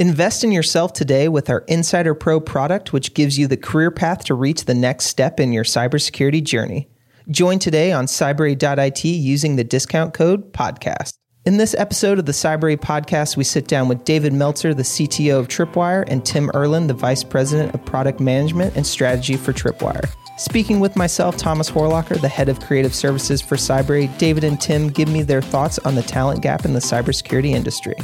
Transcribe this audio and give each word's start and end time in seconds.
Invest 0.00 0.44
in 0.44 0.50
yourself 0.50 0.94
today 0.94 1.28
with 1.28 1.50
our 1.50 1.58
Insider 1.68 2.14
Pro 2.14 2.40
product, 2.40 2.90
which 2.90 3.12
gives 3.12 3.38
you 3.38 3.46
the 3.46 3.58
career 3.58 3.90
path 3.90 4.24
to 4.24 4.34
reach 4.34 4.64
the 4.64 4.72
next 4.72 5.04
step 5.04 5.38
in 5.38 5.52
your 5.52 5.62
cybersecurity 5.62 6.42
journey. 6.42 6.88
Join 7.28 7.58
today 7.58 7.92
on 7.92 8.06
cybrary.it 8.06 9.04
using 9.04 9.56
the 9.56 9.62
discount 9.62 10.14
code 10.14 10.54
podcast. 10.54 11.18
In 11.44 11.58
this 11.58 11.74
episode 11.74 12.18
of 12.18 12.24
the 12.24 12.32
Cybrary 12.32 12.78
podcast, 12.78 13.36
we 13.36 13.44
sit 13.44 13.68
down 13.68 13.88
with 13.88 14.06
David 14.06 14.32
Meltzer, 14.32 14.72
the 14.72 14.84
CTO 14.84 15.38
of 15.38 15.48
Tripwire, 15.48 16.06
and 16.08 16.24
Tim 16.24 16.50
Erlin, 16.54 16.86
the 16.86 16.94
Vice 16.94 17.22
President 17.22 17.74
of 17.74 17.84
Product 17.84 18.20
Management 18.20 18.76
and 18.76 18.86
Strategy 18.86 19.36
for 19.36 19.52
Tripwire. 19.52 20.08
Speaking 20.38 20.80
with 20.80 20.96
myself, 20.96 21.36
Thomas 21.36 21.70
Horlacher, 21.70 22.18
the 22.18 22.26
head 22.26 22.48
of 22.48 22.58
creative 22.60 22.94
services 22.94 23.42
for 23.42 23.56
Cybrary, 23.56 24.16
David 24.16 24.44
and 24.44 24.58
Tim 24.58 24.88
give 24.88 25.10
me 25.10 25.22
their 25.22 25.42
thoughts 25.42 25.78
on 25.80 25.94
the 25.94 26.02
talent 26.02 26.40
gap 26.40 26.64
in 26.64 26.72
the 26.72 26.80
cybersecurity 26.80 27.50
industry. 27.50 27.96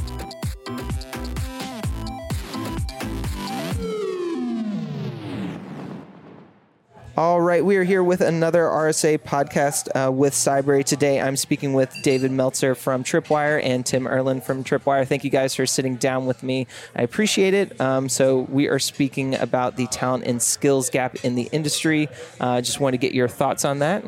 All 7.17 7.41
right, 7.41 7.65
we 7.65 7.79
are 7.79 7.83
here 7.83 8.05
with 8.05 8.21
another 8.21 8.65
RSA 8.65 9.21
podcast 9.21 9.89
uh, 9.95 10.13
with 10.13 10.35
Cybrary. 10.35 10.85
Today, 10.85 11.19
I'm 11.19 11.35
speaking 11.37 11.73
with 11.73 11.91
David 12.03 12.31
Meltzer 12.31 12.75
from 12.75 13.05
Tripwire 13.05 13.59
and 13.65 13.87
Tim 13.87 14.07
Erlin 14.07 14.43
from 14.43 14.63
Tripwire. 14.63 15.09
Thank 15.09 15.25
you 15.25 15.31
guys 15.31 15.55
for 15.55 15.65
sitting 15.65 15.97
down 15.97 16.27
with 16.27 16.43
me. 16.43 16.67
I 16.95 17.01
appreciate 17.01 17.55
it. 17.55 17.81
Um, 17.81 18.11
so, 18.11 18.41
we 18.51 18.69
are 18.69 18.79
speaking 18.79 19.35
about 19.35 19.77
the 19.77 19.87
talent 19.87 20.25
and 20.25 20.43
skills 20.43 20.91
gap 20.91 21.17
in 21.25 21.37
the 21.37 21.49
industry. 21.53 22.11
I 22.39 22.59
uh, 22.59 22.61
just 22.61 22.81
want 22.81 22.93
to 22.93 22.99
get 22.99 23.15
your 23.15 23.29
thoughts 23.29 23.65
on 23.65 23.79
that. 23.79 24.05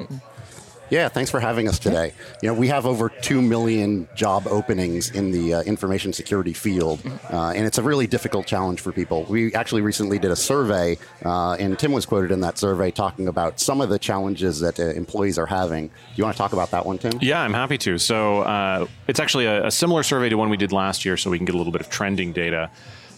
Yeah, 0.91 1.09
thanks 1.09 1.31
for 1.31 1.39
having 1.39 1.69
us 1.69 1.79
today. 1.79 2.15
You 2.43 2.49
know, 2.49 2.55
we 2.55 2.69
have 2.69 2.87
over 2.87 3.11
2 3.11 3.43
million 3.43 4.09
job 4.15 4.47
openings 4.47 5.11
in 5.11 5.31
the 5.31 5.55
uh, 5.55 5.63
information 5.63 6.13
security 6.13 6.55
field, 6.55 7.01
uh, 7.31 7.51
and 7.51 7.67
it's 7.67 7.77
a 7.77 7.83
really 7.83 8.07
difficult 8.07 8.47
challenge 8.47 8.81
for 8.81 8.91
people. 8.91 9.25
We 9.25 9.53
actually 9.55 9.83
recently 9.83 10.19
did 10.19 10.31
a 10.31 10.37
survey, 10.37 10.97
uh, 11.25 11.53
and 11.55 11.79
Tim 11.79 11.93
was 11.93 12.07
quoted 12.07 12.31
in 12.31 12.41
that 12.41 12.57
survey 12.57 12.91
talking 12.91 13.29
about 13.29 13.61
some 13.61 13.83
of 13.83 13.91
the 13.91 13.99
challenges 13.99 14.61
that 14.61 14.81
uh, 14.81 14.85
employees 14.85 15.39
are 15.39 15.47
having. 15.47 15.89
Do 15.89 15.95
you 16.17 16.25
want 16.25 16.37
to 16.37 16.39
talk 16.39 16.55
about 16.55 16.71
that 16.71 16.87
one, 16.87 16.97
Tim? 16.97 17.13
Yeah, 17.21 17.43
I'm 17.43 17.55
happy 17.55 17.77
to. 17.79 17.99
So 17.99 18.41
uh, 18.41 18.87
it's 19.07 19.21
actually 19.21 19.45
a, 19.45 19.67
a, 19.67 19.71
similar 19.71 20.03
survey 20.03 20.31
to 20.31 20.37
one 20.37 20.49
we 20.49 20.57
did 20.57 20.73
last 20.73 21.05
year, 21.05 21.17
so 21.17 21.31
we 21.31 21.39
can 21.39 21.45
get 21.45 21.55
a 21.55 21.59
little 21.59 21.73
bit 21.73 21.83
of 21.83 21.91
trending 21.91 22.33
data. 22.33 22.71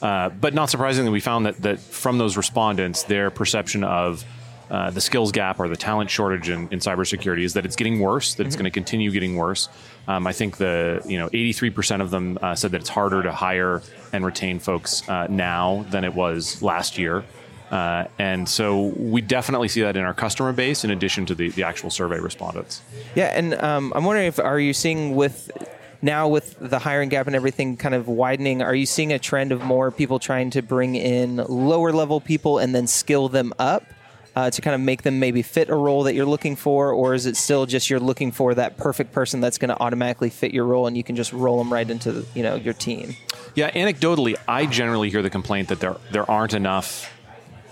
Uh, 0.02 0.30
but 0.30 0.54
not 0.54 0.70
surprisingly, 0.70 1.10
we 1.10 1.20
found 1.20 1.46
that, 1.46 1.56
that 1.62 1.78
from 1.78 2.18
those 2.18 2.36
respondents, 2.36 3.04
their 3.04 3.30
perception 3.30 3.84
of 3.84 4.24
uh, 4.70 4.90
the 4.90 5.00
skills 5.00 5.32
gap 5.32 5.58
or 5.58 5.68
the 5.68 5.76
talent 5.76 6.10
shortage 6.10 6.48
in, 6.48 6.68
in 6.70 6.78
cybersecurity 6.78 7.42
is 7.42 7.54
that 7.54 7.64
it's 7.64 7.76
getting 7.76 7.98
worse, 8.00 8.34
that 8.34 8.42
mm-hmm. 8.42 8.46
it's 8.48 8.56
going 8.56 8.64
to 8.64 8.70
continue 8.70 9.10
getting 9.10 9.36
worse. 9.36 9.68
Um, 10.06 10.26
I 10.26 10.32
think 10.32 10.56
the 10.58 11.02
you 11.06 11.18
know 11.18 11.28
83% 11.28 12.00
of 12.00 12.10
them 12.10 12.38
uh, 12.40 12.54
said 12.54 12.70
that 12.72 12.80
it's 12.80 12.90
harder 12.90 13.22
to 13.22 13.32
hire 13.32 13.82
and 14.12 14.24
retain 14.24 14.58
folks 14.58 15.08
uh, 15.08 15.26
now 15.28 15.84
than 15.90 16.04
it 16.04 16.14
was 16.14 16.62
last 16.62 16.98
year. 16.98 17.24
Uh, 17.70 18.06
and 18.18 18.48
so 18.48 18.86
we 18.96 19.20
definitely 19.20 19.68
see 19.68 19.82
that 19.82 19.96
in 19.96 20.04
our 20.04 20.14
customer 20.14 20.52
base, 20.52 20.84
in 20.84 20.90
addition 20.90 21.24
to 21.26 21.34
the, 21.36 21.50
the 21.50 21.62
actual 21.62 21.88
survey 21.88 22.18
respondents. 22.18 22.82
Yeah, 23.14 23.26
and 23.26 23.54
um, 23.54 23.92
I'm 23.94 24.04
wondering 24.04 24.26
if 24.26 24.40
are 24.40 24.58
you 24.58 24.72
seeing 24.72 25.14
with 25.14 25.50
now 26.02 26.28
with 26.28 26.56
the 26.58 26.78
hiring 26.78 27.08
gap 27.10 27.26
and 27.26 27.36
everything 27.36 27.76
kind 27.76 27.94
of 27.94 28.08
widening, 28.08 28.62
are 28.62 28.74
you 28.74 28.86
seeing 28.86 29.12
a 29.12 29.18
trend 29.18 29.52
of 29.52 29.62
more 29.62 29.90
people 29.90 30.18
trying 30.18 30.50
to 30.50 30.62
bring 30.62 30.96
in 30.96 31.36
lower 31.36 31.92
level 31.92 32.20
people 32.20 32.58
and 32.58 32.74
then 32.74 32.86
skill 32.86 33.28
them 33.28 33.52
up? 33.58 33.84
Uh, 34.40 34.50
to 34.50 34.62
kind 34.62 34.74
of 34.74 34.80
make 34.80 35.02
them 35.02 35.18
maybe 35.18 35.42
fit 35.42 35.68
a 35.68 35.74
role 35.74 36.04
that 36.04 36.14
you're 36.14 36.24
looking 36.24 36.56
for, 36.56 36.92
or 36.92 37.12
is 37.12 37.26
it 37.26 37.36
still 37.36 37.66
just 37.66 37.90
you're 37.90 38.00
looking 38.00 38.32
for 38.32 38.54
that 38.54 38.78
perfect 38.78 39.12
person 39.12 39.40
that's 39.40 39.58
going 39.58 39.68
to 39.68 39.78
automatically 39.80 40.30
fit 40.30 40.54
your 40.54 40.64
role 40.64 40.86
and 40.86 40.96
you 40.96 41.04
can 41.04 41.14
just 41.14 41.32
roll 41.32 41.58
them 41.58 41.70
right 41.70 41.90
into 41.90 42.24
you 42.34 42.42
know 42.42 42.54
your 42.54 42.72
team? 42.72 43.14
Yeah, 43.54 43.70
anecdotally, 43.70 44.36
I 44.48 44.64
generally 44.64 45.10
hear 45.10 45.20
the 45.20 45.30
complaint 45.30 45.68
that 45.68 45.80
there 45.80 45.96
there 46.10 46.30
aren't 46.30 46.54
enough 46.54 47.12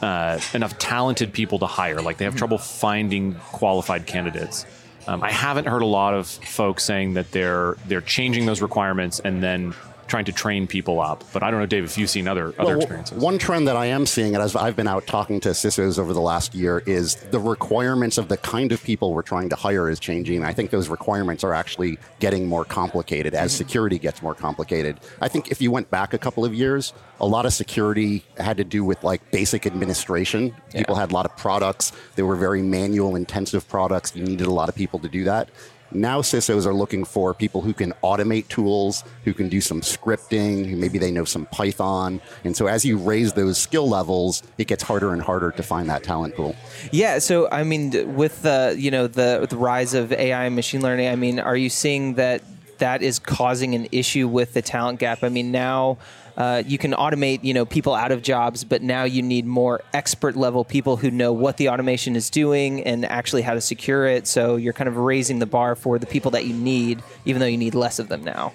uh, 0.03 0.39
enough 0.53 0.79
talented 0.79 1.33
people 1.33 1.59
to 1.61 1.67
hire. 1.67 2.03
Like 2.03 2.19
they 2.19 2.27
have 2.27 2.37
trouble 2.37 2.59
finding 2.59 3.35
qualified 3.37 4.07
candidates. 4.07 4.67
Um, 5.07 5.23
I 5.23 5.31
haven't 5.31 5.67
heard 5.67 5.81
a 5.81 5.87
lot 5.87 6.13
of 6.13 6.27
folks 6.29 6.85
saying 6.85 7.15
that 7.15 7.31
they're 7.31 7.79
they're 7.87 8.03
changing 8.03 8.45
those 8.45 8.61
requirements 8.61 9.21
and 9.21 9.43
then 9.43 9.75
trying 10.09 10.25
to 10.25 10.33
train 10.33 10.67
people 10.67 11.01
up. 11.01 11.25
But 11.33 11.43
I 11.43 11.51
don't 11.51 11.61
know, 11.61 11.67
Dave, 11.67 11.85
if 11.85 11.97
you've 11.97 12.11
seen 12.11 12.27
other 12.27 12.49
other 12.59 12.73
well, 12.73 12.79
experiences. 12.79 13.23
One 13.23 13.39
trend 13.39 13.69
that 13.69 13.77
I 13.77 13.87
am 13.87 14.07
seeing, 14.07 14.35
and 14.35 14.43
as 14.43 14.57
I've 14.57 14.77
been 14.77 14.89
out 14.89 15.07
talking 15.07 15.41
to 15.41 15.51
CISOs 15.51 15.99
over 15.99 16.13
the 16.13 16.21
last 16.21 16.55
year, 16.55 16.83
is 16.87 17.17
the 17.17 17.39
requirements 17.39 18.19
of 18.19 18.29
the 18.29 18.37
kind 18.39 18.73
of 18.73 18.83
people 18.83 19.13
we're 19.13 19.23
trying 19.23 19.49
to 19.51 19.57
hire 19.57 19.89
is 19.89 20.01
changing. 20.01 20.45
I 20.45 20.53
think 20.53 20.71
those 20.71 20.89
requirements 20.89 21.45
are 21.45 21.55
actually 21.55 21.99
getting 22.21 22.47
more 22.47 22.65
complicated 22.65 23.35
as 23.35 23.53
mm-hmm. 23.53 23.59
security 23.59 23.99
gets 23.99 24.23
more 24.23 24.35
complicated. 24.35 24.99
I 25.21 25.29
think 25.29 25.51
if 25.51 25.61
you 25.61 25.71
went 25.71 25.91
back 25.91 26.15
a 26.15 26.19
couple 26.19 26.45
of 26.45 26.55
years, 26.55 26.93
a 27.21 27.27
lot 27.27 27.47
of 27.47 27.53
security 27.53 28.25
had 28.39 28.57
to 28.57 28.65
do 28.65 28.85
with 28.85 29.03
like 29.05 29.31
basic 29.31 29.67
administration. 29.67 30.55
Yeah. 30.73 30.81
People 30.81 30.95
had 30.95 31.11
a 31.11 31.15
lot 31.15 31.27
of 31.27 31.37
products. 31.37 31.93
They 32.17 32.23
were 32.23 32.37
very 32.37 32.63
manual 32.63 33.17
intensive 33.17 33.69
products. 33.69 34.15
You 34.15 34.25
needed 34.25 34.47
a 34.47 34.53
lot 34.53 34.69
of 34.69 34.75
people 34.75 34.99
to 35.01 35.09
do 35.09 35.25
that. 35.25 35.49
Now 35.93 36.21
CISOs 36.21 36.67
are 36.67 36.75
looking 36.75 37.05
for 37.05 37.35
people 37.35 37.63
who 37.63 37.73
can 37.73 37.93
automate 38.05 38.49
tools, 38.49 39.05
who 39.25 39.33
can 39.33 39.49
do 39.49 39.61
some 39.61 39.81
scripting, 39.81 40.77
maybe 40.77 40.99
they 40.99 41.11
know 41.11 41.25
some 41.25 41.47
Python. 41.47 42.21
And 42.45 42.57
so 42.57 42.67
as 42.67 42.85
you 42.85 42.99
raise 42.99 43.33
those 43.33 43.59
skill 43.59 43.89
levels, 43.89 44.43
it 44.59 44.67
gets 44.67 44.83
harder 44.83 45.13
and 45.13 45.23
harder 45.23 45.51
to 45.53 45.63
find 45.63 45.89
that 45.89 46.03
talent 46.03 46.35
pool. 46.35 46.57
Yeah, 46.93 47.19
so 47.19 47.49
I 47.51 47.65
mean 47.65 48.15
with 48.15 48.43
the, 48.43 48.75
you 48.79 48.91
know, 48.91 49.07
the 49.07 49.47
the 49.49 49.57
rise 49.57 49.95
of 49.95 50.13
AI 50.13 50.45
and 50.45 50.57
machine 50.57 50.83
learning, 50.83 51.09
I 51.09 51.17
mean, 51.17 51.39
are 51.41 51.57
you 51.57 51.71
seeing 51.71 52.15
that 52.15 52.43
that 52.79 53.03
is 53.03 53.19
causing 53.19 53.75
an 53.75 53.89
issue 53.93 54.29
with 54.29 54.55
the 54.55 54.63
talent 54.63 55.01
gap? 55.01 55.23
I 55.23 55.29
mean, 55.29 55.51
now 55.51 55.99
uh, 56.39 56.63
you 56.65 56.79
can 56.79 56.93
automate 56.93 57.43
you 57.43 57.53
know 57.53 57.67
people 57.67 57.95
out 57.95 58.13
of 58.13 58.23
jobs, 58.23 58.65
but 58.65 58.81
now 58.81 59.03
you 59.03 59.21
need 59.21 59.45
more 59.45 59.83
expert 59.93 60.37
level 60.37 60.65
people 60.65 60.97
who 60.97 61.11
know 61.11 61.33
what 61.33 61.57
the 61.57 61.69
automation 61.69 62.15
is 62.15 62.31
doing 62.31 62.83
and 62.85 63.05
actually 63.05 63.43
how 63.43 63.55
to 63.55 63.61
secure 63.61 64.07
it. 64.07 64.27
So 64.27 64.57
you're 64.57 64.73
kind 64.73 64.89
of 64.89 64.97
raising 64.97 65.41
the 65.41 65.47
bar 65.47 65.75
for 65.75 65.99
the 65.99 66.07
people 66.07 66.31
that 66.31 66.47
you 66.47 66.55
need, 66.55 67.03
even 67.25 67.41
though 67.41 67.47
you 67.47 67.59
need 67.59 67.75
less 67.75 67.99
of 67.99 68.09
them 68.09 68.23
now. 68.23 68.53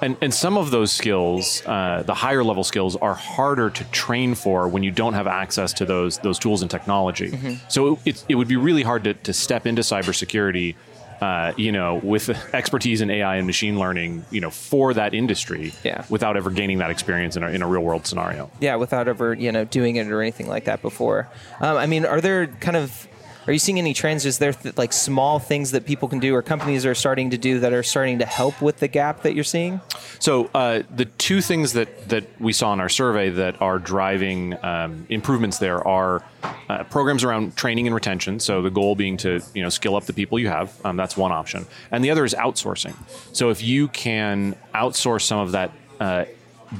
And, 0.00 0.16
and 0.20 0.32
some 0.32 0.58
of 0.58 0.70
those 0.70 0.92
skills, 0.92 1.62
uh, 1.66 2.02
the 2.04 2.14
higher 2.14 2.44
level 2.44 2.64
skills, 2.64 2.96
are 2.96 3.14
harder 3.14 3.70
to 3.70 3.84
train 3.84 4.34
for 4.34 4.68
when 4.68 4.82
you 4.82 4.90
don't 4.90 5.14
have 5.14 5.26
access 5.26 5.72
to 5.74 5.84
those 5.84 6.18
those 6.18 6.38
tools 6.38 6.62
and 6.62 6.70
technology. 6.70 7.30
Mm-hmm. 7.30 7.54
So 7.68 7.98
it, 8.04 8.24
it, 8.28 8.34
would 8.34 8.48
be 8.48 8.56
really 8.56 8.82
hard 8.82 9.04
to, 9.04 9.14
to 9.14 9.32
step 9.32 9.66
into 9.66 9.82
cybersecurity 9.82 10.74
uh, 11.20 11.52
you 11.56 11.72
know, 11.72 12.00
with 12.02 12.28
expertise 12.54 13.00
in 13.00 13.10
AI 13.10 13.36
and 13.36 13.46
machine 13.46 13.78
learning, 13.78 14.24
you 14.30 14.40
know, 14.40 14.50
for 14.50 14.94
that 14.94 15.14
industry, 15.14 15.72
yeah. 15.84 16.04
without 16.08 16.36
ever 16.36 16.50
gaining 16.50 16.78
that 16.78 16.90
experience 16.90 17.36
in 17.36 17.42
a, 17.42 17.48
in 17.48 17.62
a 17.62 17.66
real 17.66 17.82
world 17.82 18.06
scenario. 18.06 18.50
Yeah, 18.60 18.76
without 18.76 19.08
ever, 19.08 19.34
you 19.34 19.52
know, 19.52 19.64
doing 19.64 19.96
it 19.96 20.08
or 20.08 20.20
anything 20.20 20.48
like 20.48 20.64
that 20.64 20.82
before. 20.82 21.28
Um, 21.60 21.76
I 21.76 21.86
mean, 21.86 22.04
are 22.04 22.20
there 22.20 22.46
kind 22.46 22.76
of 22.76 23.08
are 23.46 23.52
you 23.52 23.58
seeing 23.58 23.78
any 23.78 23.94
trends? 23.94 24.26
Is 24.26 24.38
there 24.38 24.52
th- 24.52 24.76
like 24.76 24.92
small 24.92 25.38
things 25.38 25.70
that 25.70 25.86
people 25.86 26.08
can 26.08 26.18
do 26.18 26.34
or 26.34 26.42
companies 26.42 26.84
are 26.84 26.94
starting 26.94 27.30
to 27.30 27.38
do 27.38 27.60
that 27.60 27.72
are 27.72 27.82
starting 27.82 28.18
to 28.18 28.26
help 28.26 28.60
with 28.60 28.78
the 28.78 28.88
gap 28.88 29.22
that 29.22 29.34
you're 29.34 29.44
seeing? 29.44 29.80
So 30.18 30.50
uh, 30.54 30.82
the 30.94 31.04
two 31.04 31.40
things 31.40 31.72
that 31.74 32.08
that 32.08 32.24
we 32.40 32.52
saw 32.52 32.72
in 32.72 32.80
our 32.80 32.88
survey 32.88 33.30
that 33.30 33.60
are 33.62 33.78
driving 33.78 34.56
um, 34.64 35.06
improvements 35.08 35.58
there 35.58 35.86
are 35.86 36.24
uh, 36.68 36.84
programs 36.84 37.22
around 37.22 37.56
training 37.56 37.86
and 37.86 37.94
retention. 37.94 38.40
So 38.40 38.62
the 38.62 38.70
goal 38.70 38.96
being 38.96 39.16
to 39.18 39.40
you 39.54 39.62
know 39.62 39.68
skill 39.68 39.94
up 39.96 40.04
the 40.04 40.12
people 40.12 40.38
you 40.38 40.48
have. 40.48 40.74
Um, 40.84 40.96
that's 40.96 41.16
one 41.16 41.32
option, 41.32 41.66
and 41.90 42.04
the 42.04 42.10
other 42.10 42.24
is 42.24 42.34
outsourcing. 42.34 42.96
So 43.32 43.50
if 43.50 43.62
you 43.62 43.88
can 43.88 44.56
outsource 44.74 45.22
some 45.22 45.38
of 45.38 45.52
that. 45.52 45.72
Uh, 46.00 46.24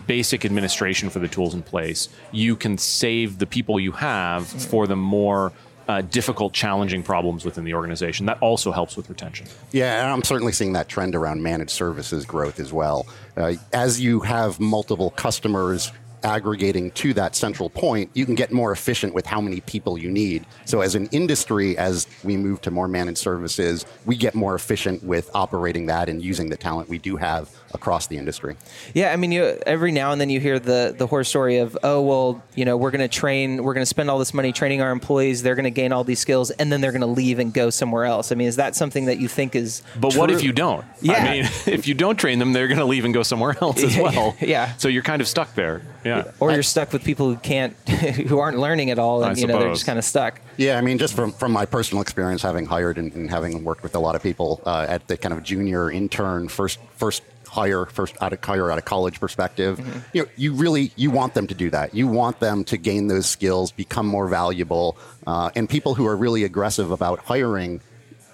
basic 0.08 0.44
administration 0.44 1.08
for 1.08 1.20
the 1.20 1.28
tools 1.28 1.54
in 1.54 1.62
place, 1.62 2.08
you 2.32 2.56
can 2.56 2.76
save 2.76 3.38
the 3.38 3.46
people 3.46 3.78
you 3.78 3.92
have 3.92 4.46
for 4.46 4.88
the 4.88 4.96
more 4.96 5.52
uh, 5.88 6.00
difficult, 6.02 6.52
challenging 6.52 7.02
problems 7.02 7.44
within 7.44 7.64
the 7.64 7.74
organization. 7.74 8.26
That 8.26 8.38
also 8.40 8.72
helps 8.72 8.96
with 8.96 9.08
retention. 9.08 9.46
Yeah, 9.72 10.02
and 10.02 10.10
I'm 10.10 10.24
certainly 10.24 10.52
seeing 10.52 10.72
that 10.72 10.88
trend 10.88 11.14
around 11.14 11.42
managed 11.42 11.70
services 11.70 12.24
growth 12.24 12.58
as 12.58 12.72
well. 12.72 13.06
Uh, 13.36 13.54
as 13.72 14.00
you 14.00 14.20
have 14.20 14.58
multiple 14.58 15.10
customers 15.10 15.92
aggregating 16.26 16.90
to 16.90 17.14
that 17.14 17.36
central 17.36 17.70
point, 17.70 18.10
you 18.12 18.26
can 18.26 18.34
get 18.34 18.52
more 18.52 18.72
efficient 18.72 19.14
with 19.14 19.24
how 19.24 19.40
many 19.40 19.60
people 19.60 19.96
you 19.96 20.10
need. 20.10 20.44
So, 20.64 20.80
as 20.80 20.94
an 20.94 21.06
industry, 21.12 21.78
as 21.78 22.06
we 22.24 22.36
move 22.36 22.60
to 22.62 22.70
more 22.70 22.88
managed 22.88 23.18
services, 23.18 23.86
we 24.04 24.16
get 24.16 24.34
more 24.34 24.54
efficient 24.54 25.02
with 25.04 25.30
operating 25.34 25.86
that 25.86 26.08
and 26.08 26.22
using 26.22 26.50
the 26.50 26.56
talent 26.56 26.88
we 26.88 26.98
do 26.98 27.16
have 27.16 27.48
across 27.72 28.08
the 28.08 28.18
industry. 28.18 28.56
Yeah, 28.94 29.12
I 29.12 29.16
mean, 29.16 29.32
you, 29.32 29.58
every 29.66 29.92
now 29.92 30.10
and 30.10 30.20
then 30.20 30.30
you 30.30 30.40
hear 30.40 30.58
the 30.58 30.94
the 30.96 31.06
horror 31.06 31.24
story 31.24 31.58
of, 31.58 31.78
oh, 31.82 32.02
well, 32.02 32.42
you 32.54 32.64
know, 32.64 32.76
we're 32.76 32.90
going 32.90 33.08
to 33.08 33.08
train, 33.08 33.62
we're 33.62 33.74
going 33.74 33.82
to 33.82 33.86
spend 33.88 34.10
all 34.10 34.18
this 34.18 34.34
money 34.34 34.52
training 34.52 34.82
our 34.82 34.90
employees, 34.90 35.42
they're 35.42 35.54
going 35.54 35.64
to 35.64 35.70
gain 35.70 35.92
all 35.92 36.02
these 36.04 36.18
skills, 36.18 36.50
and 36.52 36.72
then 36.72 36.80
they're 36.80 36.92
going 36.92 37.00
to 37.02 37.06
leave 37.06 37.38
and 37.38 37.54
go 37.54 37.70
somewhere 37.70 38.04
else. 38.04 38.32
I 38.32 38.34
mean, 38.34 38.48
is 38.48 38.56
that 38.56 38.74
something 38.74 39.04
that 39.06 39.18
you 39.18 39.28
think 39.28 39.54
is? 39.54 39.82
But 40.00 40.12
true? 40.12 40.20
what 40.20 40.30
if 40.30 40.42
you 40.42 40.52
don't? 40.52 40.84
Yeah. 41.00 41.14
I 41.14 41.30
mean, 41.30 41.44
if 41.66 41.86
you 41.86 41.94
don't 41.94 42.16
train 42.16 42.38
them, 42.38 42.52
they're 42.52 42.68
going 42.68 42.78
to 42.78 42.84
leave 42.84 43.04
and 43.04 43.14
go 43.14 43.22
somewhere 43.22 43.56
else 43.62 43.82
as 43.82 43.96
well. 44.06 44.36
yeah. 44.40 44.74
So 44.76 44.88
you're 44.88 45.02
kind 45.02 45.22
of 45.22 45.28
stuck 45.28 45.54
there. 45.54 45.82
Yeah. 46.24 46.32
Or 46.40 46.52
you're 46.52 46.62
stuck 46.62 46.92
with 46.92 47.04
people 47.04 47.28
who 47.28 47.36
can't, 47.36 47.74
who 47.88 48.38
aren't 48.38 48.58
learning 48.58 48.90
at 48.90 48.98
all, 48.98 49.22
and 49.22 49.32
I 49.32 49.40
you 49.40 49.46
know 49.46 49.54
suppose. 49.54 49.62
they're 49.62 49.72
just 49.74 49.86
kind 49.86 49.98
of 49.98 50.04
stuck. 50.04 50.40
Yeah, 50.56 50.78
I 50.78 50.80
mean, 50.80 50.98
just 50.98 51.14
from 51.14 51.32
from 51.32 51.52
my 51.52 51.66
personal 51.66 52.02
experience, 52.02 52.42
having 52.42 52.66
hired 52.66 52.98
and, 52.98 53.12
and 53.14 53.30
having 53.30 53.64
worked 53.64 53.82
with 53.82 53.94
a 53.94 53.98
lot 53.98 54.14
of 54.14 54.22
people 54.22 54.60
uh, 54.66 54.86
at 54.88 55.06
the 55.08 55.16
kind 55.16 55.32
of 55.32 55.42
junior 55.42 55.90
intern 55.90 56.48
first 56.48 56.78
first 56.96 57.22
hire 57.46 57.86
first 57.86 58.16
out 58.20 58.32
of 58.32 58.44
hire 58.44 58.70
out 58.70 58.78
of 58.78 58.84
college 58.84 59.20
perspective, 59.20 59.78
mm-hmm. 59.78 59.98
you 60.12 60.22
know, 60.22 60.28
you 60.36 60.52
really 60.54 60.92
you 60.96 61.10
want 61.10 61.34
them 61.34 61.46
to 61.46 61.54
do 61.54 61.70
that. 61.70 61.94
You 61.94 62.06
want 62.06 62.40
them 62.40 62.64
to 62.64 62.76
gain 62.76 63.08
those 63.08 63.26
skills, 63.26 63.72
become 63.72 64.06
more 64.06 64.28
valuable, 64.28 64.96
uh, 65.26 65.50
and 65.54 65.68
people 65.68 65.94
who 65.94 66.06
are 66.06 66.16
really 66.16 66.44
aggressive 66.44 66.90
about 66.90 67.20
hiring 67.20 67.80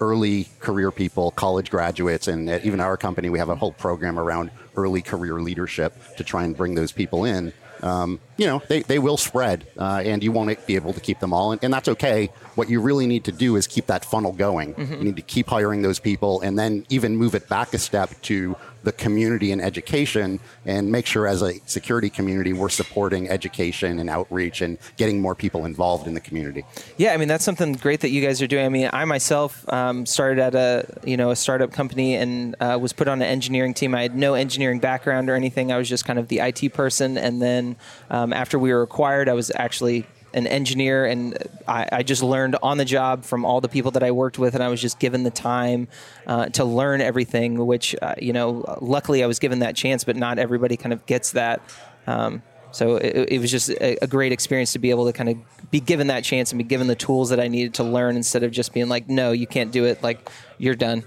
early 0.01 0.47
career 0.59 0.91
people, 0.91 1.31
college 1.31 1.69
graduates, 1.69 2.27
and 2.27 2.49
even 2.49 2.79
our 2.81 2.97
company, 2.97 3.29
we 3.29 3.39
have 3.39 3.49
a 3.49 3.55
whole 3.55 3.71
program 3.71 4.19
around 4.19 4.51
early 4.75 5.01
career 5.01 5.39
leadership 5.39 5.93
to 6.17 6.23
try 6.23 6.43
and 6.43 6.57
bring 6.57 6.75
those 6.75 6.91
people 6.91 7.23
in 7.23 7.53
um, 7.83 8.19
you 8.37 8.47
know, 8.47 8.61
they, 8.67 8.81
they 8.81 8.99
will 8.99 9.17
spread 9.17 9.65
uh, 9.77 10.01
and 10.03 10.23
you 10.23 10.31
won't 10.31 10.65
be 10.65 10.75
able 10.75 10.93
to 10.93 10.99
keep 10.99 11.19
them 11.19 11.33
all. 11.33 11.51
And, 11.51 11.63
and, 11.63 11.73
that's 11.73 11.87
okay. 11.87 12.29
What 12.55 12.69
you 12.69 12.81
really 12.81 13.07
need 13.07 13.23
to 13.25 13.31
do 13.31 13.55
is 13.55 13.65
keep 13.65 13.87
that 13.87 14.05
funnel 14.05 14.31
going. 14.31 14.75
Mm-hmm. 14.75 14.93
You 14.93 15.03
need 15.03 15.15
to 15.15 15.21
keep 15.23 15.47
hiring 15.47 15.81
those 15.81 15.99
people 15.99 16.41
and 16.41 16.57
then 16.57 16.85
even 16.89 17.15
move 17.15 17.33
it 17.33 17.49
back 17.49 17.73
a 17.73 17.79
step 17.79 18.09
to 18.23 18.55
the 18.83 18.91
community 18.91 19.51
and 19.51 19.61
education 19.61 20.39
and 20.65 20.91
make 20.91 21.05
sure 21.05 21.25
as 21.25 21.41
a 21.41 21.53
security 21.65 22.09
community 22.09 22.53
we're 22.53 22.69
supporting 22.69 23.29
education 23.29 23.99
and 23.99 24.09
outreach 24.09 24.61
and 24.61 24.77
getting 24.97 25.21
more 25.21 25.35
people 25.35 25.65
involved 25.65 26.05
in 26.07 26.13
the 26.13 26.19
community. 26.19 26.63
Yeah, 26.97 27.13
I 27.13 27.17
mean 27.17 27.27
that's 27.27 27.45
something 27.45 27.73
great 27.73 28.01
that 28.01 28.09
you 28.09 28.21
guys 28.21 28.41
are 28.41 28.47
doing. 28.47 28.65
I 28.65 28.69
mean, 28.69 28.89
I 28.91 29.05
myself 29.05 29.67
um, 29.71 30.05
started 30.05 30.39
at 30.39 30.55
a 30.55 30.85
you 31.05 31.17
know 31.17 31.31
a 31.31 31.35
startup 31.35 31.71
company 31.71 32.15
and 32.15 32.55
uh, 32.59 32.77
was 32.79 32.93
put 32.93 33.07
on 33.07 33.21
an 33.21 33.27
engineering 33.27 33.73
team. 33.73 33.95
I 33.95 34.01
had 34.01 34.15
no 34.15 34.33
engineering 34.33 34.79
background 34.79 35.29
or 35.29 35.35
anything. 35.35 35.71
I 35.71 35.77
was 35.77 35.89
just 35.89 36.05
kind 36.05 36.19
of 36.19 36.27
the 36.27 36.39
IT 36.39 36.73
person, 36.73 37.17
and 37.17 37.41
then 37.41 37.77
um, 38.09 38.22
after 38.31 38.57
we 38.59 38.71
were 38.71 38.83
acquired, 38.83 39.27
I 39.27 39.33
was 39.33 39.51
actually 39.53 40.05
an 40.33 40.47
engineer, 40.47 41.05
and 41.05 41.37
I, 41.67 41.87
I, 41.91 42.03
just 42.03 42.23
learned 42.23 42.55
on 42.63 42.77
the 42.77 42.85
job 42.85 43.23
from 43.23 43.45
all 43.45 43.61
the 43.61 43.69
people 43.69 43.91
that 43.91 44.03
I 44.03 44.11
worked 44.11 44.39
with, 44.39 44.55
and 44.55 44.63
I 44.63 44.67
was 44.69 44.81
just 44.81 44.97
given 44.97 45.23
the 45.23 45.31
time 45.31 45.87
uh, 46.25 46.47
to 46.47 46.65
learn 46.65 47.01
everything. 47.01 47.65
Which 47.65 47.95
uh, 48.01 48.15
you 48.19 48.33
know, 48.33 48.77
luckily 48.81 49.23
I 49.23 49.27
was 49.27 49.39
given 49.39 49.59
that 49.59 49.75
chance, 49.75 50.03
but 50.03 50.15
not 50.15 50.39
everybody 50.39 50.77
kind 50.77 50.93
of 50.93 51.05
gets 51.05 51.31
that. 51.33 51.61
Um, 52.07 52.41
so 52.73 52.95
it, 52.95 53.33
it, 53.33 53.39
was 53.39 53.51
just 53.51 53.69
a, 53.69 54.03
a, 54.03 54.07
great 54.07 54.31
experience 54.31 54.73
to 54.73 54.79
be 54.79 54.89
able 54.89 55.05
to 55.05 55.13
kind 55.13 55.29
of 55.29 55.37
be 55.69 55.79
given 55.79 56.07
that 56.07 56.23
chance 56.23 56.51
and 56.51 56.57
be 56.57 56.63
given 56.63 56.87
the 56.87 56.95
tools 56.95 57.29
that 57.29 57.39
I 57.39 57.47
needed 57.47 57.75
to 57.75 57.83
learn 57.83 58.15
instead 58.15 58.41
of 58.41 58.51
just 58.51 58.73
being 58.73 58.89
like, 58.89 59.07
no, 59.07 59.31
you 59.31 59.45
can't 59.45 59.71
do 59.71 59.85
it. 59.85 60.01
Like 60.01 60.27
you're 60.57 60.73
done. 60.73 61.03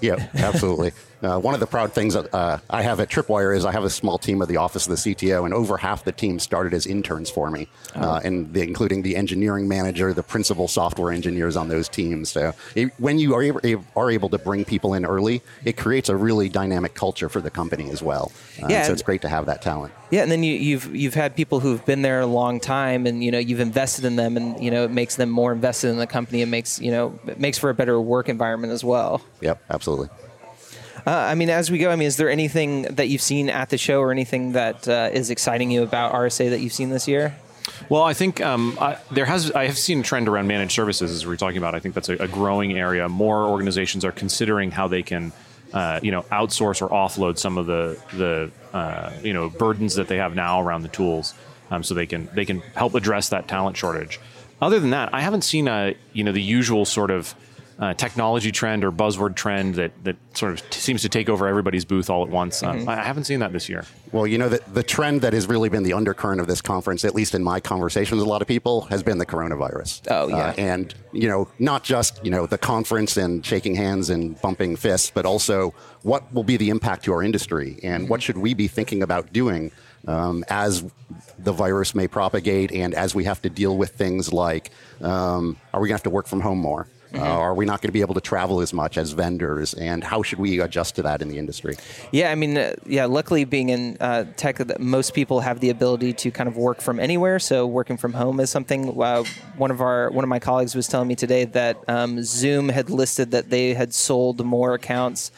Yeah, 0.00 0.28
absolutely. 0.34 0.92
Uh, 1.22 1.38
one 1.38 1.54
of 1.54 1.60
the 1.60 1.66
proud 1.66 1.92
things 1.92 2.14
that 2.14 2.32
uh, 2.34 2.58
I 2.68 2.82
have 2.82 3.00
at 3.00 3.08
Tripwire 3.08 3.56
is 3.56 3.64
I 3.64 3.72
have 3.72 3.84
a 3.84 3.90
small 3.90 4.18
team 4.18 4.42
of 4.42 4.48
the 4.48 4.58
office 4.58 4.86
of 4.86 4.90
the 4.90 5.14
CTO, 5.14 5.44
and 5.44 5.54
over 5.54 5.78
half 5.78 6.04
the 6.04 6.12
team 6.12 6.38
started 6.38 6.74
as 6.74 6.86
interns 6.86 7.30
for 7.30 7.50
me, 7.50 7.68
oh. 7.94 8.00
uh, 8.00 8.20
and 8.22 8.52
the, 8.52 8.62
including 8.62 9.02
the 9.02 9.16
engineering 9.16 9.66
manager, 9.66 10.12
the 10.12 10.22
principal 10.22 10.68
software 10.68 11.12
engineers 11.12 11.56
on 11.56 11.68
those 11.68 11.88
teams. 11.88 12.30
So 12.30 12.52
it, 12.74 12.92
when 12.98 13.18
you 13.18 13.34
are 13.34 13.42
able, 13.42 13.86
are 13.96 14.10
able 14.10 14.28
to 14.28 14.38
bring 14.38 14.64
people 14.64 14.92
in 14.92 15.06
early, 15.06 15.40
it 15.64 15.76
creates 15.78 16.10
a 16.10 16.16
really 16.16 16.50
dynamic 16.50 16.94
culture 16.94 17.28
for 17.30 17.40
the 17.40 17.50
company 17.50 17.90
as 17.90 18.02
well. 18.02 18.30
Uh, 18.62 18.66
yeah, 18.68 18.82
so 18.82 18.92
it's 18.92 19.02
great 19.02 19.22
to 19.22 19.28
have 19.28 19.46
that 19.46 19.62
talent. 19.62 19.94
Yeah, 20.10 20.22
and 20.22 20.30
then 20.30 20.42
you, 20.42 20.54
you've 20.54 20.94
you've 20.94 21.14
had 21.14 21.34
people 21.34 21.60
who've 21.60 21.84
been 21.84 22.02
there 22.02 22.20
a 22.20 22.26
long 22.26 22.60
time, 22.60 23.06
and 23.06 23.24
you 23.24 23.30
know 23.30 23.38
you've 23.38 23.60
invested 23.60 24.04
in 24.04 24.16
them, 24.16 24.36
and 24.36 24.62
you 24.62 24.70
know 24.70 24.84
it 24.84 24.90
makes 24.90 25.16
them 25.16 25.30
more 25.30 25.52
invested 25.52 25.88
in 25.88 25.96
the 25.96 26.06
company. 26.06 26.42
It 26.42 26.46
makes 26.46 26.80
you 26.80 26.92
know 26.92 27.18
it 27.26 27.40
makes 27.40 27.58
for 27.58 27.70
a 27.70 27.74
better 27.74 28.00
work 28.00 28.28
environment 28.28 28.72
as 28.72 28.84
well. 28.84 29.22
Yep, 29.40 29.60
absolutely. 29.70 30.08
Uh, 31.06 31.10
I 31.10 31.34
mean, 31.36 31.50
as 31.50 31.70
we 31.70 31.78
go, 31.78 31.90
I 31.90 31.96
mean, 31.96 32.08
is 32.08 32.16
there 32.16 32.28
anything 32.28 32.82
that 32.82 33.08
you've 33.08 33.22
seen 33.22 33.48
at 33.48 33.70
the 33.70 33.78
show 33.78 34.00
or 34.00 34.10
anything 34.10 34.52
that 34.52 34.88
uh, 34.88 35.10
is 35.12 35.30
exciting 35.30 35.70
you 35.70 35.84
about 35.84 36.12
RSA 36.12 36.50
that 36.50 36.60
you've 36.60 36.72
seen 36.72 36.90
this 36.90 37.06
year? 37.06 37.36
Well, 37.88 38.02
I 38.02 38.12
think 38.12 38.40
um, 38.40 38.76
I, 38.80 38.98
there 39.10 39.24
has. 39.24 39.52
I 39.52 39.66
have 39.66 39.78
seen 39.78 40.00
a 40.00 40.02
trend 40.02 40.28
around 40.28 40.48
managed 40.48 40.72
services 40.72 41.12
as 41.12 41.26
we 41.26 41.34
are 41.34 41.36
talking 41.36 41.58
about. 41.58 41.74
I 41.74 41.80
think 41.80 41.94
that's 41.94 42.08
a, 42.08 42.14
a, 42.14 42.28
growing 42.28 42.76
area. 42.76 43.08
More 43.08 43.44
organizations 43.44 44.04
are 44.04 44.12
considering 44.12 44.70
how 44.70 44.88
they 44.88 45.02
can, 45.02 45.32
uh, 45.72 46.00
you 46.02 46.10
know, 46.10 46.22
outsource 46.22 46.80
or 46.82 46.88
offload 46.88 47.38
some 47.38 47.58
of 47.58 47.66
the 47.66 48.00
the 48.14 48.50
uh, 48.76 49.12
you 49.22 49.32
know 49.32 49.50
burdens 49.50 49.94
that 49.96 50.08
they 50.08 50.16
have 50.16 50.34
now 50.34 50.60
around 50.60 50.82
the 50.82 50.88
tools, 50.88 51.34
um, 51.70 51.82
so 51.82 51.94
they 51.94 52.06
can 52.06 52.28
they 52.34 52.44
can 52.44 52.60
help 52.74 52.94
address 52.94 53.28
that 53.28 53.46
talent 53.48 53.76
shortage. 53.76 54.20
Other 54.60 54.80
than 54.80 54.90
that, 54.90 55.12
I 55.12 55.20
haven't 55.20 55.42
seen 55.42 55.68
a 55.68 55.94
you 56.12 56.24
know 56.24 56.32
the 56.32 56.42
usual 56.42 56.84
sort 56.84 57.10
of 57.10 57.34
uh, 57.78 57.92
technology 57.94 58.50
trend 58.50 58.84
or 58.84 58.90
buzzword 58.90 59.36
trend 59.36 59.74
that, 59.74 59.92
that 60.04 60.16
sort 60.34 60.52
of 60.52 60.70
t- 60.70 60.80
seems 60.80 61.02
to 61.02 61.08
take 61.08 61.28
over 61.28 61.46
everybody's 61.46 61.84
booth 61.84 62.08
all 62.08 62.22
at 62.22 62.28
once. 62.30 62.62
Um, 62.62 62.80
mm-hmm. 62.80 62.88
I 62.88 62.96
haven't 62.96 63.24
seen 63.24 63.40
that 63.40 63.52
this 63.52 63.68
year. 63.68 63.84
Well, 64.12 64.26
you 64.26 64.38
know, 64.38 64.48
the, 64.48 64.62
the 64.72 64.82
trend 64.82 65.20
that 65.20 65.34
has 65.34 65.46
really 65.46 65.68
been 65.68 65.82
the 65.82 65.92
undercurrent 65.92 66.40
of 66.40 66.46
this 66.46 66.62
conference, 66.62 67.04
at 67.04 67.14
least 67.14 67.34
in 67.34 67.44
my 67.44 67.60
conversations 67.60 68.18
with 68.18 68.26
a 68.26 68.30
lot 68.30 68.40
of 68.40 68.48
people, 68.48 68.82
has 68.82 69.02
been 69.02 69.18
the 69.18 69.26
coronavirus. 69.26 70.00
Oh, 70.10 70.28
yeah. 70.28 70.36
Uh, 70.36 70.54
and, 70.56 70.94
you 71.12 71.28
know, 71.28 71.48
not 71.58 71.84
just, 71.84 72.24
you 72.24 72.30
know, 72.30 72.46
the 72.46 72.58
conference 72.58 73.18
and 73.18 73.44
shaking 73.44 73.74
hands 73.74 74.08
and 74.08 74.40
bumping 74.40 74.76
fists, 74.76 75.10
but 75.10 75.26
also 75.26 75.74
what 76.02 76.32
will 76.32 76.44
be 76.44 76.56
the 76.56 76.70
impact 76.70 77.04
to 77.04 77.12
our 77.12 77.22
industry 77.22 77.78
and 77.82 78.04
mm-hmm. 78.04 78.10
what 78.10 78.22
should 78.22 78.38
we 78.38 78.54
be 78.54 78.68
thinking 78.68 79.02
about 79.02 79.32
doing 79.34 79.70
um, 80.06 80.44
as 80.48 80.84
the 81.38 81.52
virus 81.52 81.94
may 81.94 82.08
propagate 82.08 82.72
and 82.72 82.94
as 82.94 83.14
we 83.14 83.24
have 83.24 83.42
to 83.42 83.50
deal 83.50 83.76
with 83.76 83.90
things 83.90 84.32
like 84.32 84.70
um, 85.02 85.56
are 85.74 85.80
we 85.80 85.88
going 85.88 85.94
to 85.94 85.94
have 85.94 86.02
to 86.04 86.10
work 86.10 86.26
from 86.26 86.40
home 86.40 86.58
more? 86.58 86.86
Mm-hmm. 87.16 87.24
Uh, 87.24 87.36
are 87.36 87.54
we 87.54 87.64
not 87.64 87.80
going 87.80 87.88
to 87.88 87.92
be 87.92 88.00
able 88.00 88.14
to 88.14 88.20
travel 88.20 88.60
as 88.60 88.72
much 88.72 88.98
as 88.98 89.12
vendors? 89.12 89.74
And 89.74 90.04
how 90.04 90.22
should 90.22 90.38
we 90.38 90.60
adjust 90.60 90.96
to 90.96 91.02
that 91.02 91.22
in 91.22 91.28
the 91.28 91.38
industry? 91.38 91.76
Yeah, 92.12 92.30
I 92.30 92.34
mean, 92.34 92.56
uh, 92.58 92.74
yeah, 92.86 93.06
luckily 93.06 93.44
being 93.44 93.70
in 93.70 93.96
uh, 94.00 94.24
tech, 94.36 94.56
most 94.78 95.14
people 95.14 95.40
have 95.40 95.60
the 95.60 95.70
ability 95.70 96.12
to 96.14 96.30
kind 96.30 96.48
of 96.48 96.56
work 96.56 96.80
from 96.80 97.00
anywhere. 97.00 97.38
So 97.38 97.66
working 97.66 97.96
from 97.96 98.12
home 98.12 98.40
is 98.40 98.50
something. 98.50 99.00
Uh, 99.00 99.24
one 99.56 99.70
of 99.70 99.80
our 99.80 100.10
one 100.10 100.24
of 100.24 100.28
my 100.28 100.38
colleagues 100.38 100.74
was 100.74 100.88
telling 100.88 101.08
me 101.08 101.14
today 101.14 101.44
that 101.46 101.76
um, 101.88 102.22
Zoom 102.22 102.68
had 102.68 102.90
listed 102.90 103.30
that 103.30 103.50
they 103.50 103.74
had 103.74 103.94
sold 103.94 104.44
more 104.44 104.74
accounts 104.74 105.30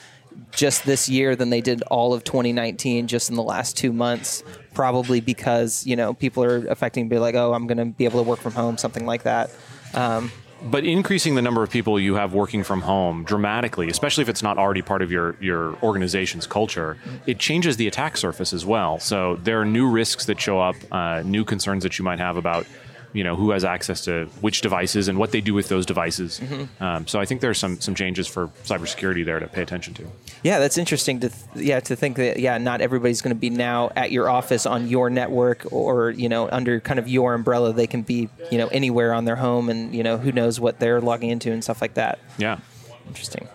just 0.50 0.84
this 0.84 1.08
year 1.08 1.36
than 1.36 1.50
they 1.50 1.60
did 1.60 1.82
all 1.82 2.14
of 2.14 2.24
2019 2.24 3.06
just 3.06 3.28
in 3.28 3.36
the 3.36 3.42
last 3.42 3.76
two 3.76 3.92
months 3.92 4.42
probably 4.72 5.20
because 5.20 5.84
you 5.86 5.96
know 5.96 6.14
people 6.14 6.44
are 6.44 6.66
affecting 6.68 7.08
be 7.08 7.18
like 7.18 7.34
oh 7.34 7.52
i'm 7.52 7.66
going 7.66 7.78
to 7.78 7.84
be 7.84 8.04
able 8.04 8.22
to 8.22 8.28
work 8.28 8.38
from 8.38 8.52
home 8.52 8.78
something 8.78 9.04
like 9.04 9.24
that 9.24 9.50
um, 9.94 10.30
but 10.62 10.84
increasing 10.84 11.34
the 11.34 11.42
number 11.42 11.62
of 11.62 11.70
people 11.70 11.98
you 12.00 12.14
have 12.14 12.34
working 12.34 12.64
from 12.64 12.80
home 12.82 13.24
dramatically, 13.24 13.88
especially 13.88 14.22
if 14.22 14.28
it's 14.28 14.42
not 14.42 14.58
already 14.58 14.82
part 14.82 15.02
of 15.02 15.10
your, 15.10 15.36
your 15.40 15.76
organization's 15.82 16.46
culture, 16.46 16.96
it 17.26 17.38
changes 17.38 17.76
the 17.76 17.86
attack 17.86 18.16
surface 18.16 18.52
as 18.52 18.66
well. 18.66 18.98
So 18.98 19.36
there 19.36 19.60
are 19.60 19.64
new 19.64 19.88
risks 19.88 20.26
that 20.26 20.40
show 20.40 20.60
up, 20.60 20.76
uh, 20.90 21.22
new 21.24 21.44
concerns 21.44 21.82
that 21.84 21.98
you 21.98 22.04
might 22.04 22.18
have 22.18 22.36
about 22.36 22.66
you 23.12 23.24
know 23.24 23.36
who 23.36 23.50
has 23.50 23.64
access 23.64 24.04
to 24.04 24.26
which 24.40 24.60
devices 24.60 25.08
and 25.08 25.18
what 25.18 25.32
they 25.32 25.40
do 25.40 25.54
with 25.54 25.68
those 25.68 25.86
devices. 25.86 26.40
Mm-hmm. 26.40 26.82
Um, 26.82 27.06
so 27.06 27.20
I 27.20 27.24
think 27.24 27.40
there's 27.40 27.58
some 27.58 27.80
some 27.80 27.94
changes 27.94 28.26
for 28.26 28.48
cybersecurity 28.64 29.24
there 29.24 29.40
to 29.40 29.46
pay 29.46 29.62
attention 29.62 29.94
to. 29.94 30.06
Yeah, 30.42 30.58
that's 30.58 30.78
interesting 30.78 31.20
to 31.20 31.28
th- 31.28 31.66
yeah 31.66 31.80
to 31.80 31.96
think 31.96 32.16
that 32.16 32.38
yeah 32.38 32.58
not 32.58 32.80
everybody's 32.80 33.22
going 33.22 33.34
to 33.34 33.40
be 33.40 33.50
now 33.50 33.90
at 33.96 34.12
your 34.12 34.28
office 34.28 34.66
on 34.66 34.88
your 34.88 35.10
network 35.10 35.66
or 35.72 36.10
you 36.10 36.28
know 36.28 36.48
under 36.50 36.80
kind 36.80 36.98
of 36.98 37.08
your 37.08 37.34
umbrella. 37.34 37.72
They 37.72 37.86
can 37.86 38.02
be 38.02 38.28
you 38.50 38.58
know 38.58 38.68
anywhere 38.68 39.12
on 39.14 39.24
their 39.24 39.36
home 39.36 39.68
and 39.68 39.94
you 39.94 40.02
know 40.02 40.18
who 40.18 40.32
knows 40.32 40.60
what 40.60 40.78
they're 40.78 41.00
logging 41.00 41.30
into 41.30 41.52
and 41.52 41.62
stuff 41.62 41.80
like 41.80 41.94
that. 41.94 42.18
Yeah, 42.38 42.58
interesting. 43.06 43.48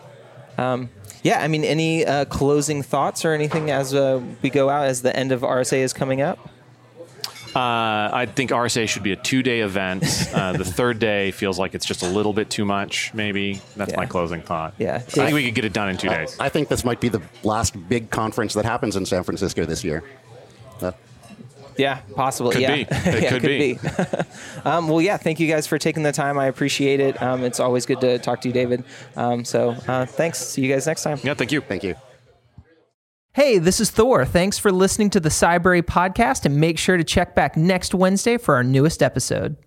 Um, 0.58 0.90
yeah, 1.24 1.42
I 1.42 1.48
mean, 1.48 1.64
any 1.64 2.06
uh, 2.06 2.26
closing 2.26 2.84
thoughts 2.84 3.24
or 3.24 3.32
anything 3.32 3.72
as 3.72 3.94
uh, 3.94 4.22
we 4.42 4.50
go 4.50 4.70
out 4.70 4.86
as 4.88 5.02
the 5.02 5.16
end 5.16 5.32
of 5.32 5.42
RSA 5.42 5.78
is 5.78 5.94
coming 5.94 6.22
up? 6.22 6.50
Uh, 7.56 8.10
I 8.14 8.26
think 8.26 8.50
RSA 8.52 8.88
should 8.88 9.04
be 9.04 9.12
a 9.12 9.16
two 9.16 9.44
day 9.44 9.62
event. 9.62 10.04
Uh, 10.34 10.52
the 10.54 10.66
third 10.66 10.98
day 10.98 11.30
feels 11.32 11.60
like 11.60 11.76
it's 11.76 11.86
just 11.86 12.02
a 12.02 12.08
little 12.08 12.34
bit 12.34 12.50
too 12.50 12.66
much, 12.66 13.14
maybe. 13.14 13.62
That's 13.76 13.92
yeah. 13.92 13.98
my 13.98 14.06
closing 14.06 14.42
thought. 14.42 14.74
Yeah. 14.80 14.96
I 14.96 15.00
think 15.00 15.34
we 15.34 15.46
could 15.46 15.54
get 15.54 15.64
it 15.66 15.74
done 15.74 15.90
in 15.90 15.98
two 15.98 16.10
days. 16.10 16.36
I 16.40 16.50
think 16.50 16.70
this 16.70 16.84
might 16.84 17.00
be 17.00 17.08
the 17.08 17.22
last 17.44 17.76
big 17.88 18.10
conference 18.10 18.56
that 18.56 18.66
happens 18.66 18.96
in 18.96 19.06
San 19.06 19.24
Francisco 19.24 19.66
this 19.66 19.84
year. 19.84 20.04
Uh, 20.82 20.92
yeah, 21.78 22.02
possibly. 22.16 22.54
Could 22.54 22.62
yeah. 22.62 22.76
be. 22.76 22.82
It 22.90 23.24
yeah, 23.24 23.30
could, 23.30 23.42
could 23.42 23.48
be. 23.48 23.74
be. 23.76 23.80
um, 24.66 24.88
well, 24.88 25.02
yeah, 25.02 25.18
thank 25.18 25.40
you 25.40 25.48
guys 25.48 25.68
for 25.68 25.78
taking 25.78 26.04
the 26.04 26.12
time. 26.12 26.38
I 26.40 26.48
appreciate 26.48 27.00
it. 27.00 27.22
Um, 27.22 27.44
it's 27.44 27.60
always 27.60 27.86
good 27.86 28.02
to 28.02 28.18
talk 28.20 28.42
to 28.42 28.48
you, 28.48 28.54
David. 28.54 28.84
Um, 29.16 29.46
so 29.46 29.72
uh, 29.88 30.06
thanks. 30.06 30.40
See 30.40 30.62
you 30.62 30.72
guys 30.72 30.88
next 30.88 31.04
time. 31.04 31.20
Yeah, 31.24 31.34
thank 31.36 31.52
you. 31.52 31.62
Thank 31.62 31.84
you. 31.84 31.96
Hey, 33.36 33.58
this 33.58 33.80
is 33.80 33.90
Thor. 33.90 34.26
Thanks 34.26 34.60
for 34.60 34.72
listening 34.72 35.10
to 35.10 35.20
the 35.20 35.30
Cybrary 35.30 35.82
podcast 35.82 36.46
and 36.46 36.56
make 36.56 36.78
sure 36.78 36.98
to 36.98 37.04
check 37.04 37.34
back 37.34 37.58
next 37.58 37.96
Wednesday 37.96 38.38
for 38.38 38.54
our 38.54 38.64
newest 38.64 39.02
episode. 39.02 39.58